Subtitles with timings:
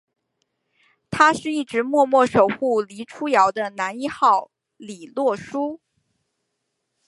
[1.11, 5.79] 他是一直默默守护黎初遥的男一号李洛书！